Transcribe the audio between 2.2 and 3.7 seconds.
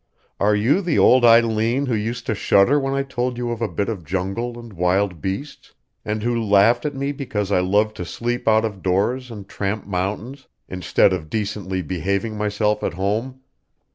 to shudder when I told you of a